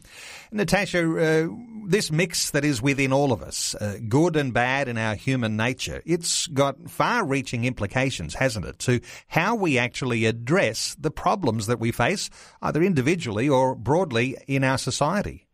Natasha, 0.51 1.01
uh, 1.01 1.47
this 1.87 2.11
mix 2.11 2.51
that 2.51 2.63
is 2.63 2.81
within 2.81 3.11
all 3.11 3.31
of 3.31 3.41
us, 3.41 3.73
uh, 3.75 3.97
good 4.07 4.35
and 4.35 4.53
bad 4.53 4.87
in 4.87 4.97
our 4.97 5.15
human 5.15 5.57
nature, 5.57 6.01
it's 6.05 6.47
got 6.47 6.89
far-reaching 6.89 7.65
implications, 7.65 8.35
hasn't 8.35 8.65
it, 8.65 8.77
to 8.79 9.01
how 9.27 9.55
we 9.55 9.77
actually 9.77 10.25
address 10.25 10.95
the 10.99 11.11
problems 11.11 11.67
that 11.67 11.79
we 11.79 11.91
face, 11.91 12.29
either 12.61 12.83
individually 12.83 13.49
or 13.49 13.75
broadly 13.75 14.37
in 14.47 14.63
our 14.63 14.77
society. 14.77 15.47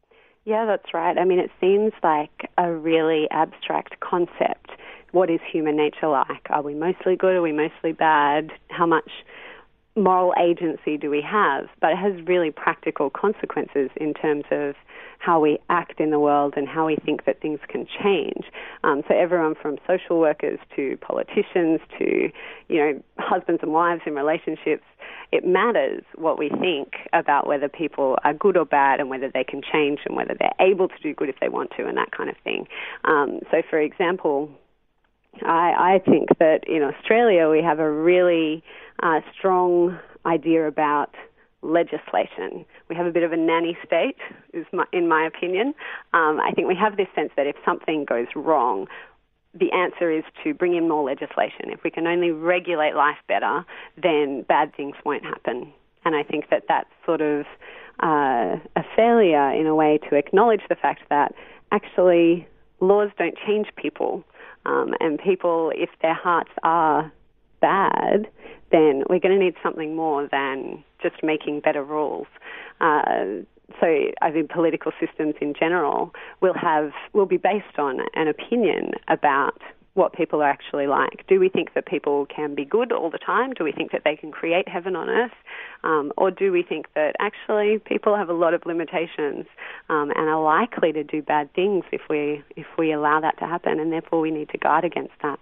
Yeah, 0.47 0.65
that's 0.65 0.93
right. 0.93 1.17
I 1.17 1.25
mean, 1.25 1.39
it 1.39 1.51
seems 1.59 1.91
like 2.01 2.49
a 2.57 2.71
really 2.71 3.27
abstract 3.31 3.99
concept. 3.99 4.69
What 5.11 5.29
is 5.29 5.41
human 5.51 5.75
nature 5.75 6.07
like? 6.07 6.49
Are 6.49 6.61
we 6.61 6.73
mostly 6.73 7.17
good? 7.17 7.35
Are 7.35 7.41
we 7.41 7.51
mostly 7.51 7.91
bad? 7.91 8.51
How 8.69 8.85
much 8.85 9.11
moral 9.97 10.33
agency 10.41 10.95
do 10.95 11.09
we 11.09 11.21
have? 11.21 11.65
But 11.81 11.91
it 11.91 11.97
has 11.97 12.25
really 12.25 12.49
practical 12.49 13.09
consequences 13.09 13.89
in 13.97 14.13
terms 14.13 14.45
of 14.49 14.75
how 15.19 15.41
we 15.41 15.59
act 15.69 15.99
in 15.99 16.11
the 16.11 16.19
world 16.19 16.53
and 16.55 16.65
how 16.65 16.85
we 16.85 16.95
think 16.95 17.25
that 17.25 17.41
things 17.41 17.59
can 17.67 17.85
change. 18.01 18.45
Um, 18.85 19.01
so 19.09 19.15
everyone 19.15 19.55
from 19.61 19.77
social 19.85 20.17
workers 20.17 20.59
to 20.77 20.95
politicians 21.01 21.81
to, 21.99 22.29
you 22.69 22.79
know, 22.79 23.03
husbands 23.19 23.63
and 23.63 23.73
wives 23.73 24.03
in 24.05 24.15
relationships 24.15 24.85
it 25.31 25.45
matters 25.45 26.03
what 26.15 26.39
we 26.39 26.49
think 26.49 26.93
about 27.13 27.47
whether 27.47 27.67
people 27.67 28.17
are 28.23 28.33
good 28.33 28.55
or 28.55 28.65
bad 28.65 28.99
and 28.99 29.09
whether 29.09 29.29
they 29.29 29.43
can 29.43 29.61
change 29.61 29.99
and 30.05 30.15
whether 30.15 30.35
they're 30.39 30.67
able 30.67 30.87
to 30.87 30.95
do 31.03 31.13
good 31.13 31.29
if 31.29 31.35
they 31.41 31.49
want 31.49 31.71
to 31.77 31.85
and 31.85 31.97
that 31.97 32.11
kind 32.11 32.29
of 32.29 32.35
thing. 32.43 32.67
Um, 33.03 33.39
so, 33.51 33.61
for 33.69 33.79
example, 33.79 34.49
I, 35.43 35.95
I 35.95 36.09
think 36.09 36.29
that 36.39 36.61
in 36.67 36.81
Australia 36.81 37.49
we 37.49 37.61
have 37.61 37.79
a 37.79 37.91
really 37.91 38.63
uh, 39.03 39.19
strong 39.37 39.99
idea 40.25 40.67
about 40.67 41.13
legislation. 41.61 42.65
We 42.89 42.95
have 42.95 43.05
a 43.05 43.11
bit 43.11 43.23
of 43.23 43.33
a 43.33 43.37
nanny 43.37 43.77
state, 43.85 44.17
is 44.53 44.65
my, 44.71 44.85
in 44.93 45.07
my 45.07 45.25
opinion. 45.25 45.73
Um, 46.13 46.39
I 46.39 46.51
think 46.55 46.67
we 46.67 46.75
have 46.75 46.97
this 46.97 47.07
sense 47.15 47.31
that 47.35 47.47
if 47.47 47.55
something 47.65 48.05
goes 48.05 48.27
wrong, 48.35 48.87
the 49.53 49.71
answer 49.71 50.11
is 50.11 50.23
to 50.43 50.53
bring 50.53 50.75
in 50.75 50.87
more 50.87 51.03
legislation. 51.03 51.69
If 51.69 51.83
we 51.83 51.91
can 51.91 52.07
only 52.07 52.31
regulate 52.31 52.95
life 52.95 53.17
better, 53.27 53.65
then 54.01 54.43
bad 54.43 54.75
things 54.75 54.95
won't 55.05 55.23
happen. 55.23 55.71
And 56.05 56.15
I 56.15 56.23
think 56.23 56.49
that 56.49 56.63
that's 56.67 56.89
sort 57.05 57.21
of 57.21 57.45
uh, 58.01 58.57
a 58.75 58.83
failure 58.95 59.51
in 59.51 59.67
a 59.67 59.75
way 59.75 59.99
to 60.09 60.15
acknowledge 60.15 60.61
the 60.69 60.75
fact 60.75 61.01
that 61.09 61.33
actually 61.71 62.47
laws 62.79 63.09
don't 63.17 63.37
change 63.45 63.67
people. 63.75 64.23
Um, 64.65 64.93
and 64.99 65.19
people, 65.19 65.71
if 65.75 65.89
their 66.01 66.13
hearts 66.13 66.51
are 66.63 67.11
bad, 67.61 68.27
then 68.71 69.03
we're 69.09 69.19
going 69.19 69.37
to 69.37 69.43
need 69.43 69.55
something 69.63 69.95
more 69.95 70.27
than 70.31 70.83
just 71.01 71.23
making 71.23 71.61
better 71.61 71.83
rules. 71.83 72.27
Uh, 72.81 73.43
so 73.79 73.87
I 74.21 74.31
think 74.31 74.49
political 74.49 74.91
systems 74.99 75.35
in 75.41 75.53
general 75.53 76.13
will 76.41 76.53
have 76.53 76.91
will 77.13 77.25
be 77.25 77.37
based 77.37 77.77
on 77.77 77.99
an 78.15 78.27
opinion 78.27 78.91
about 79.07 79.61
what 79.97 80.13
people 80.13 80.41
are 80.41 80.49
actually 80.49 80.85
like. 80.85 81.25
Do 81.27 81.39
we 81.39 81.49
think 81.49 81.73
that 81.73 81.87
people 81.87 82.27
can 82.27 82.53
be 82.53 82.63
good 82.63 82.91
all 82.91 83.09
the 83.09 83.17
time? 83.17 83.53
Do 83.53 83.63
we 83.63 83.71
think 83.71 83.91
that 83.91 84.03
they 84.05 84.15
can 84.15 84.31
create 84.31 84.69
heaven 84.69 84.95
on 84.95 85.09
earth? 85.09 85.31
Um, 85.83 86.13
or 86.15 86.29
do 86.29 86.51
we 86.51 86.61
think 86.61 86.85
that 86.93 87.15
actually 87.19 87.79
people 87.79 88.15
have 88.15 88.29
a 88.29 88.33
lot 88.33 88.53
of 88.53 88.63
limitations 88.65 89.47
um, 89.89 90.11
and 90.15 90.29
are 90.29 90.41
likely 90.41 90.91
to 90.93 91.03
do 91.03 91.23
bad 91.23 91.51
things 91.53 91.83
if 91.91 92.01
we 92.09 92.43
if 92.55 92.67
we 92.77 92.93
allow 92.93 93.19
that 93.19 93.39
to 93.39 93.47
happen, 93.47 93.79
and 93.79 93.91
therefore 93.91 94.21
we 94.21 94.31
need 94.31 94.49
to 94.49 94.57
guard 94.57 94.85
against 94.85 95.13
that? 95.23 95.39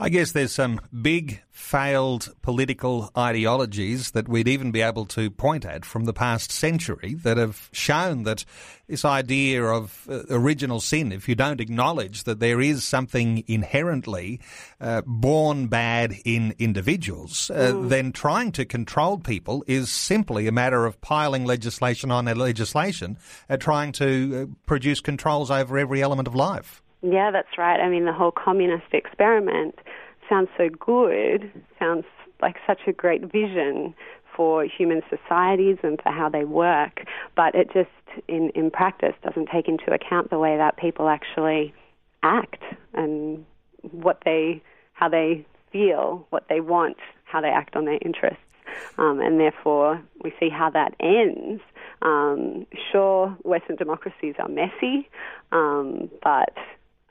I 0.00 0.08
guess 0.08 0.32
there's 0.32 0.52
some 0.52 0.80
big 1.00 1.40
failed 1.54 2.34
political 2.42 3.12
ideologies 3.16 4.10
that 4.10 4.28
we'd 4.28 4.48
even 4.48 4.72
be 4.72 4.80
able 4.80 5.06
to 5.06 5.30
point 5.30 5.64
at 5.64 5.84
from 5.84 6.04
the 6.04 6.12
past 6.12 6.50
century 6.50 7.14
that 7.14 7.36
have 7.36 7.68
shown 7.70 8.24
that 8.24 8.44
this 8.88 9.04
idea 9.04 9.62
of 9.62 10.04
uh, 10.10 10.22
original 10.30 10.80
sin, 10.80 11.12
if 11.12 11.28
you 11.28 11.36
don't 11.36 11.60
acknowledge 11.60 12.24
that 12.24 12.40
there 12.40 12.60
is 12.60 12.82
something 12.82 13.44
inherently 13.46 14.40
uh, 14.80 15.02
born 15.06 15.68
bad 15.68 16.14
in 16.24 16.56
individuals, 16.58 17.52
uh, 17.52 17.70
mm. 17.72 17.88
then 17.88 18.10
trying 18.10 18.50
to 18.50 18.64
control 18.64 19.16
people 19.16 19.62
is 19.68 19.92
simply 19.92 20.48
a 20.48 20.52
matter 20.52 20.86
of 20.86 21.00
piling 21.02 21.44
legislation 21.44 22.10
on 22.10 22.24
legislation, 22.24 23.16
uh, 23.48 23.56
trying 23.56 23.92
to 23.92 24.42
uh, 24.42 24.54
produce 24.66 25.00
controls 25.00 25.52
over 25.52 25.78
every 25.78 26.02
element 26.02 26.26
of 26.26 26.34
life. 26.34 26.82
Yeah, 27.00 27.30
that's 27.30 27.56
right. 27.56 27.78
I 27.78 27.88
mean, 27.88 28.06
the 28.06 28.12
whole 28.12 28.32
communist 28.32 28.92
experiment 28.92 29.78
sounds 30.28 30.48
so 30.56 30.68
good, 30.68 31.50
sounds 31.78 32.04
like 32.40 32.56
such 32.66 32.80
a 32.86 32.92
great 32.92 33.30
vision 33.30 33.94
for 34.36 34.64
human 34.64 35.02
societies 35.08 35.78
and 35.82 36.00
for 36.02 36.10
how 36.10 36.28
they 36.28 36.44
work, 36.44 37.04
but 37.36 37.54
it 37.54 37.72
just, 37.72 37.88
in, 38.28 38.50
in 38.50 38.70
practice, 38.70 39.14
doesn't 39.22 39.48
take 39.52 39.68
into 39.68 39.92
account 39.92 40.30
the 40.30 40.38
way 40.38 40.56
that 40.56 40.76
people 40.76 41.08
actually 41.08 41.72
act 42.22 42.62
and 42.94 43.44
what 43.92 44.20
they, 44.24 44.62
how 44.92 45.08
they 45.08 45.46
feel, 45.70 46.26
what 46.30 46.46
they 46.48 46.60
want, 46.60 46.96
how 47.24 47.40
they 47.40 47.48
act 47.48 47.76
on 47.76 47.84
their 47.84 47.98
interests. 48.04 48.40
Um, 48.98 49.20
and 49.20 49.38
therefore, 49.38 50.02
we 50.22 50.32
see 50.40 50.48
how 50.48 50.70
that 50.70 50.94
ends. 50.98 51.62
Um, 52.02 52.66
sure, 52.90 53.36
Western 53.42 53.76
democracies 53.76 54.34
are 54.38 54.48
messy, 54.48 55.08
um, 55.52 56.10
but 56.22 56.54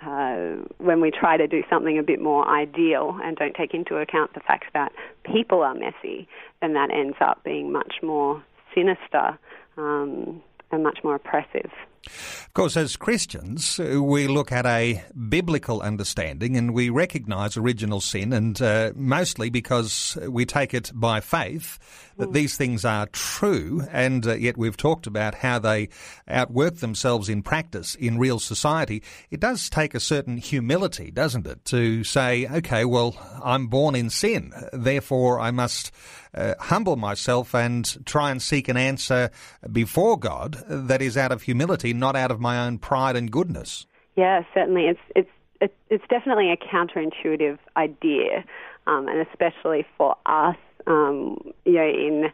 uh, 0.05 0.63
when 0.77 1.01
we 1.01 1.11
try 1.11 1.37
to 1.37 1.47
do 1.47 1.63
something 1.69 1.97
a 1.97 2.03
bit 2.03 2.21
more 2.21 2.47
ideal 2.47 3.17
and 3.23 3.37
don't 3.37 3.55
take 3.55 3.73
into 3.73 3.97
account 3.97 4.33
the 4.33 4.39
fact 4.39 4.65
that 4.73 4.91
people 5.23 5.61
are 5.61 5.73
messy, 5.73 6.27
then 6.61 6.73
that 6.73 6.91
ends 6.91 7.17
up 7.21 7.43
being 7.43 7.71
much 7.71 7.95
more 8.01 8.43
sinister 8.75 9.37
um, 9.77 10.41
and 10.71 10.83
much 10.83 10.99
more 11.03 11.15
oppressive. 11.15 11.71
Of 12.05 12.53
course, 12.53 12.75
as 12.75 12.95
Christians, 12.95 13.79
uh, 13.79 14.03
we 14.03 14.27
look 14.27 14.51
at 14.51 14.65
a 14.65 15.03
biblical 15.29 15.81
understanding 15.81 16.57
and 16.57 16.73
we 16.73 16.89
recognize 16.89 17.55
original 17.57 18.01
sin, 18.01 18.33
and 18.33 18.61
uh, 18.61 18.91
mostly 18.95 19.49
because 19.49 20.17
we 20.27 20.45
take 20.45 20.73
it 20.73 20.91
by 20.93 21.21
faith 21.21 21.79
that 22.17 22.29
mm. 22.29 22.33
these 22.33 22.57
things 22.57 22.85
are 22.85 23.07
true, 23.07 23.87
and 23.91 24.27
uh, 24.27 24.35
yet 24.35 24.57
we've 24.57 24.77
talked 24.77 25.07
about 25.07 25.35
how 25.35 25.59
they 25.59 25.89
outwork 26.27 26.75
themselves 26.75 27.29
in 27.29 27.41
practice 27.41 27.95
in 27.95 28.17
real 28.17 28.39
society. 28.39 29.01
It 29.31 29.39
does 29.39 29.69
take 29.69 29.95
a 29.95 29.99
certain 29.99 30.37
humility, 30.37 31.09
doesn't 31.09 31.47
it, 31.47 31.65
to 31.65 32.03
say, 32.03 32.47
okay, 32.47 32.85
well, 32.85 33.15
I'm 33.43 33.67
born 33.67 33.95
in 33.95 34.09
sin, 34.09 34.53
therefore 34.73 35.39
I 35.39 35.51
must 35.51 35.91
uh, 36.35 36.55
humble 36.59 36.95
myself 36.95 37.53
and 37.53 38.05
try 38.05 38.31
and 38.31 38.41
seek 38.41 38.67
an 38.67 38.77
answer 38.77 39.29
before 39.71 40.17
God 40.17 40.63
that 40.67 41.01
is 41.01 41.17
out 41.17 41.31
of 41.31 41.43
humility, 41.43 41.92
not 41.93 42.15
out 42.15 42.31
of 42.31 42.39
my 42.39 42.65
own 42.65 42.77
pride 42.77 43.15
and 43.15 43.31
goodness. 43.31 43.85
Yeah, 44.15 44.43
certainly. 44.53 44.87
It's 44.87 44.99
it's 45.15 45.73
it's 45.89 46.03
definitely 46.09 46.51
a 46.51 46.57
counterintuitive 46.57 47.57
idea, 47.77 48.43
um, 48.87 49.07
and 49.07 49.25
especially 49.27 49.85
for 49.97 50.15
us, 50.25 50.57
um, 50.87 51.37
you 51.65 51.73
know, 51.73 51.87
in 51.87 52.31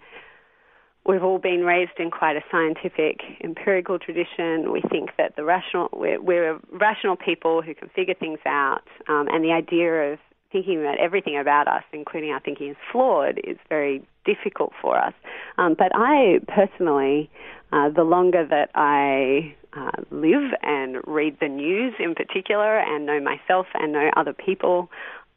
we've 1.05 1.23
all 1.23 1.39
been 1.39 1.63
raised 1.63 1.97
in 1.97 2.11
quite 2.11 2.35
a 2.35 2.41
scientific, 2.51 3.21
empirical 3.43 3.97
tradition. 3.97 4.71
We 4.71 4.81
think 4.89 5.11
that 5.17 5.35
the 5.35 5.43
rational 5.43 5.89
we're, 5.93 6.21
we're 6.21 6.59
rational 6.71 7.15
people 7.15 7.61
who 7.61 7.73
can 7.73 7.89
figure 7.89 8.13
things 8.13 8.39
out, 8.45 8.83
um, 9.07 9.27
and 9.31 9.43
the 9.43 9.51
idea 9.51 10.13
of 10.13 10.19
thinking 10.51 10.81
that 10.81 10.97
everything 10.99 11.37
about 11.37 11.67
us, 11.67 11.83
including 11.93 12.31
our 12.31 12.39
thinking, 12.39 12.69
is 12.71 12.77
flawed 12.91 13.39
is 13.43 13.57
very 13.69 14.03
difficult 14.25 14.71
for 14.81 14.97
us. 14.97 15.13
Um, 15.57 15.75
but 15.77 15.91
I 15.93 16.39
personally, 16.47 17.29
uh, 17.71 17.89
the 17.89 18.03
longer 18.03 18.45
that 18.45 18.69
I 18.75 19.55
uh, 19.73 20.01
live 20.11 20.51
and 20.63 20.97
read 21.05 21.37
the 21.39 21.47
news 21.47 21.93
in 21.99 22.15
particular 22.15 22.79
and 22.79 23.05
know 23.05 23.19
myself 23.19 23.67
and 23.75 23.93
know 23.93 24.09
other 24.15 24.33
people, 24.33 24.89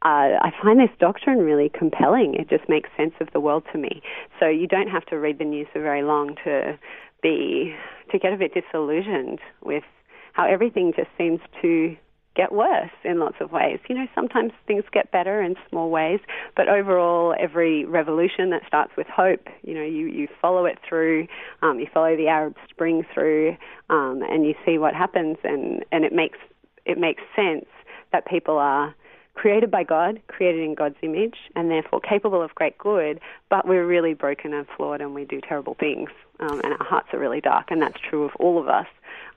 uh, 0.04 0.40
I 0.40 0.52
find 0.62 0.80
this 0.80 0.90
doctrine 0.98 1.38
really 1.38 1.68
compelling. 1.68 2.34
It 2.34 2.48
just 2.48 2.68
makes 2.68 2.90
sense 2.96 3.14
of 3.20 3.28
the 3.32 3.40
world 3.40 3.64
to 3.72 3.78
me. 3.78 4.02
So 4.40 4.48
you 4.48 4.66
don't 4.66 4.88
have 4.88 5.04
to 5.06 5.18
read 5.18 5.38
the 5.38 5.44
news 5.44 5.68
for 5.72 5.80
very 5.80 6.02
long 6.02 6.36
to 6.44 6.78
be 7.22 7.74
to 8.10 8.18
get 8.18 8.32
a 8.32 8.36
bit 8.36 8.52
disillusioned 8.52 9.38
with 9.62 9.84
how 10.32 10.46
everything 10.46 10.92
just 10.96 11.08
seems 11.16 11.40
to 11.60 11.96
get 12.34 12.52
worse 12.52 12.90
in 13.04 13.18
lots 13.18 13.36
of 13.40 13.52
ways. 13.52 13.78
You 13.88 13.94
know, 13.94 14.06
sometimes 14.14 14.52
things 14.66 14.84
get 14.92 15.10
better 15.10 15.42
in 15.42 15.56
small 15.68 15.90
ways, 15.90 16.20
but 16.56 16.68
overall, 16.68 17.34
every 17.38 17.84
revolution 17.84 18.50
that 18.50 18.62
starts 18.66 18.92
with 18.96 19.06
hope, 19.06 19.48
you 19.62 19.74
know, 19.74 19.84
you, 19.84 20.06
you 20.06 20.28
follow 20.40 20.64
it 20.64 20.78
through, 20.88 21.28
um, 21.62 21.78
you 21.78 21.86
follow 21.92 22.16
the 22.16 22.28
Arab 22.28 22.56
Spring 22.70 23.04
through, 23.12 23.56
um, 23.90 24.22
and 24.22 24.46
you 24.46 24.54
see 24.64 24.78
what 24.78 24.94
happens, 24.94 25.36
and, 25.44 25.84
and 25.92 26.04
it 26.04 26.12
makes 26.12 26.38
it 26.84 26.98
makes 26.98 27.22
sense 27.36 27.66
that 28.12 28.26
people 28.26 28.58
are 28.58 28.94
created 29.34 29.70
by 29.70 29.82
God, 29.82 30.20
created 30.26 30.62
in 30.62 30.74
God's 30.74 30.96
image, 31.02 31.36
and 31.56 31.70
therefore 31.70 32.00
capable 32.00 32.42
of 32.42 32.54
great 32.54 32.76
good, 32.76 33.20
but 33.48 33.66
we're 33.66 33.86
really 33.86 34.14
broken 34.14 34.52
and 34.52 34.66
flawed 34.76 35.00
and 35.00 35.14
we 35.14 35.24
do 35.24 35.40
terrible 35.40 35.74
things, 35.78 36.10
um, 36.40 36.60
and 36.64 36.74
our 36.74 36.84
hearts 36.84 37.08
are 37.12 37.18
really 37.18 37.40
dark, 37.40 37.70
and 37.70 37.80
that's 37.80 37.98
true 38.00 38.24
of 38.24 38.32
all 38.36 38.58
of 38.58 38.68
us. 38.68 38.86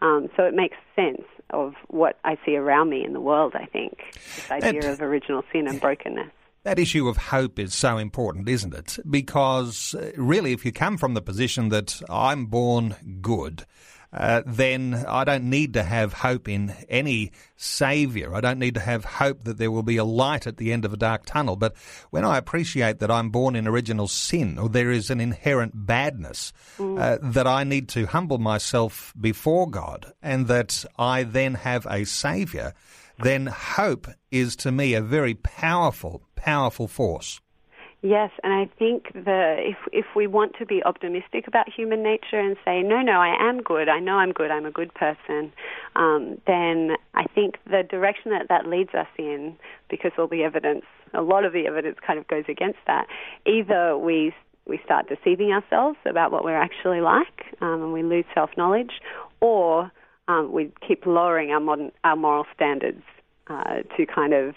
Um, 0.01 0.29
so 0.35 0.43
it 0.43 0.53
makes 0.53 0.77
sense 0.95 1.23
of 1.51 1.73
what 1.87 2.19
I 2.23 2.37
see 2.45 2.55
around 2.55 2.89
me 2.89 3.03
in 3.03 3.13
the 3.13 3.21
world, 3.21 3.53
I 3.55 3.65
think, 3.65 3.99
this 4.13 4.51
idea 4.51 4.81
that, 4.81 4.93
of 4.93 5.01
original 5.01 5.43
sin 5.51 5.67
and 5.67 5.79
brokenness. 5.79 6.31
That 6.63 6.79
issue 6.79 7.07
of 7.07 7.17
hope 7.17 7.59
is 7.59 7.75
so 7.75 7.97
important, 7.97 8.49
isn't 8.49 8.73
it? 8.73 8.97
Because 9.09 9.93
uh, 9.93 10.11
really, 10.17 10.51
if 10.51 10.65
you 10.65 10.71
come 10.71 10.97
from 10.97 11.13
the 11.13 11.21
position 11.21 11.69
that 11.69 12.01
I'm 12.09 12.47
born 12.47 12.95
good, 13.21 13.65
uh, 14.15 14.43
then 14.45 15.05
I 15.07 15.25
don't 15.25 15.49
need 15.49 15.73
to 15.73 15.83
have 15.83 16.13
hope 16.13 16.47
in 16.47 16.73
any 16.87 17.33
saviour. 17.57 18.33
I 18.33 18.39
don't 18.39 18.59
need 18.59 18.75
to 18.75 18.79
have 18.79 19.03
hope 19.03 19.43
that 19.43 19.57
there 19.57 19.69
will 19.69 19.83
be 19.83 19.97
a 19.97 20.05
light 20.05 20.47
at 20.47 20.55
the 20.55 20.71
end 20.71 20.85
of 20.85 20.93
a 20.93 20.97
dark 20.97 21.25
tunnel. 21.25 21.57
But 21.57 21.75
when 22.11 22.23
I 22.23 22.37
appreciate 22.37 22.99
that 22.99 23.11
I'm 23.11 23.29
born 23.29 23.57
in 23.57 23.67
original 23.67 24.07
sin, 24.07 24.57
or 24.57 24.69
there 24.69 24.89
is 24.89 25.09
an 25.09 25.19
inherent 25.19 25.73
badness, 25.75 26.53
mm. 26.77 26.97
uh, 26.97 27.17
that 27.21 27.45
I 27.45 27.65
need 27.65 27.89
to 27.89 28.05
humble 28.05 28.37
myself 28.37 29.13
before 29.19 29.69
God, 29.69 30.13
and 30.21 30.47
that 30.47 30.85
I 30.97 31.23
then 31.23 31.55
have 31.55 31.85
a 31.85 32.05
saviour, 32.05 32.73
then 33.19 33.47
hope 33.47 34.07
is 34.31 34.55
to 34.57 34.71
me 34.71 34.93
a 34.93 35.01
very 35.01 35.33
powerful, 35.33 36.21
powerful 36.35 36.87
force. 36.87 37.41
Yes, 38.05 38.29
and 38.43 38.53
I 38.53 38.69
think 38.77 39.11
the 39.13 39.55
if 39.57 39.77
if 39.91 40.05
we 40.15 40.27
want 40.27 40.53
to 40.59 40.65
be 40.67 40.83
optimistic 40.83 41.47
about 41.47 41.65
human 41.75 42.03
nature 42.03 42.39
and 42.39 42.55
say 42.63 42.83
no, 42.83 43.01
no, 43.01 43.13
I 43.13 43.35
am 43.49 43.63
good, 43.63 43.89
I 43.89 43.99
know 43.99 44.17
I'm 44.17 44.31
good, 44.31 44.51
I'm 44.51 44.67
a 44.67 44.69
good 44.69 44.93
person, 44.93 45.51
um, 45.95 46.39
then 46.45 46.97
I 47.15 47.23
think 47.33 47.55
the 47.65 47.81
direction 47.81 48.29
that 48.29 48.47
that 48.49 48.67
leads 48.67 48.93
us 48.93 49.07
in, 49.17 49.55
because 49.89 50.11
all 50.19 50.27
the 50.27 50.43
evidence, 50.43 50.85
a 51.15 51.23
lot 51.23 51.45
of 51.45 51.53
the 51.53 51.65
evidence, 51.65 51.97
kind 52.05 52.19
of 52.19 52.27
goes 52.27 52.43
against 52.47 52.77
that. 52.85 53.07
Either 53.47 53.97
we 53.97 54.35
we 54.67 54.79
start 54.85 55.09
deceiving 55.09 55.51
ourselves 55.51 55.97
about 56.05 56.31
what 56.31 56.43
we're 56.43 56.61
actually 56.61 57.01
like, 57.01 57.55
um, 57.61 57.81
and 57.81 57.91
we 57.91 58.03
lose 58.03 58.25
self 58.35 58.51
knowledge, 58.55 59.01
or 59.41 59.91
um, 60.27 60.51
we 60.51 60.71
keep 60.87 61.07
lowering 61.07 61.49
our 61.49 61.59
modern 61.59 61.91
our 62.03 62.15
moral 62.15 62.45
standards 62.53 63.01
uh, 63.47 63.77
to 63.97 64.05
kind 64.05 64.35
of 64.35 64.53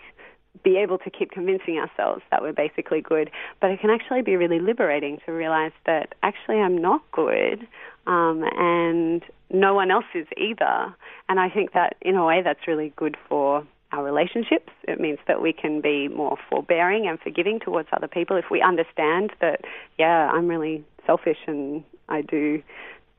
be 0.63 0.77
able 0.77 0.99
to 0.99 1.11
keep 1.11 1.31
convincing 1.31 1.79
ourselves 1.79 2.23
that 2.31 2.43
we're 2.43 2.53
basically 2.53 3.01
good. 3.01 3.31
But 3.61 3.71
it 3.71 3.81
can 3.81 3.91
actually 3.91 4.23
be 4.23 4.37
really 4.37 4.61
liberating 4.61 5.19
to 5.27 5.33
realize 5.33 5.73
that 5.87 6.15
actually 6.23 6.61
I'm 6.61 6.79
not 6.79 7.03
good 7.13 7.67
um, 8.07 8.45
and 8.57 9.23
no 9.51 9.75
one 9.75 9.91
else 9.91 10.07
is 10.15 10.27
either. 10.37 10.95
And 11.29 11.41
I 11.41 11.49
think 11.49 11.73
that 11.73 11.97
in 12.01 12.17
a 12.17 12.25
way 12.25 12.43
that's 12.43 12.67
really 12.67 12.93
good 12.97 13.17
for 13.29 13.67
our 13.93 14.05
relationships. 14.05 14.71
It 14.87 15.01
means 15.01 15.19
that 15.27 15.41
we 15.41 15.53
can 15.53 15.81
be 15.81 16.09
more 16.09 16.37
forbearing 16.51 17.07
and 17.07 17.19
forgiving 17.19 17.59
towards 17.61 17.89
other 17.93 18.09
people 18.09 18.37
if 18.37 18.47
we 18.51 18.61
understand 18.61 19.33
that, 19.41 19.63
yeah, 19.99 20.31
I'm 20.31 20.49
really 20.49 20.85
selfish 21.07 21.39
and 21.47 21.83
I 22.09 22.23
do 22.23 22.63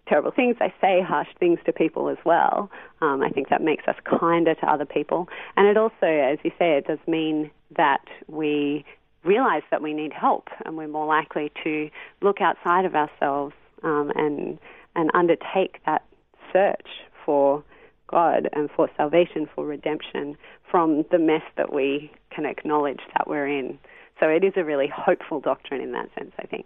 terrible 0.10 0.32
things. 0.32 0.58
I 0.60 0.74
say 0.82 1.02
harsh 1.02 1.30
things 1.40 1.60
to 1.66 1.72
people 1.72 2.10
as 2.10 2.18
well. 2.26 2.70
Um, 3.02 3.22
I 3.22 3.30
think 3.30 3.50
that 3.50 3.62
makes 3.62 3.88
us 3.88 3.96
kinder 4.04 4.56
to 4.56 4.66
other 4.66 4.86
people. 4.86 5.30
And 5.56 5.68
it 5.68 5.78
also, 5.78 6.08
as 6.08 6.40
you 6.44 6.52
say, 6.58 6.78
it 6.78 6.88
does 6.88 7.00
mean 7.08 7.52
that 7.78 8.04
we 8.28 8.84
realize 9.24 9.64
that 9.70 9.82
we 9.82 9.94
need 9.94 10.12
help 10.14 10.48
and 10.66 10.76
we're 10.76 10.88
more 10.88 11.06
likely 11.06 11.52
to 11.64 11.90
look 12.22 12.42
outside 12.42 12.86
of 12.86 12.96
ourselves 12.96 13.54
um, 13.84 14.12
and, 14.16 14.58
and 14.96 15.12
undertake 15.14 15.80
that 15.86 16.04
search 16.52 16.88
for 17.26 17.64
God 18.08 18.50
and 18.54 18.70
for 18.72 18.90
salvation, 18.98 19.48
for 19.54 19.66
redemption 19.66 20.36
from 20.70 21.06
the 21.12 21.20
mess 21.20 21.44
that 21.58 21.72
we 21.72 22.12
can 22.32 22.46
acknowledge 22.46 23.02
that 23.16 23.28
we're 23.28 23.48
in. 23.48 23.78
So 24.20 24.28
it 24.28 24.44
is 24.44 24.54
a 24.56 24.64
really 24.64 24.88
hopeful 24.88 25.40
doctrine 25.40 25.82
in 25.82 25.92
that 25.94 26.10
sense, 26.18 26.32
I 26.40 26.46
think. 26.48 26.66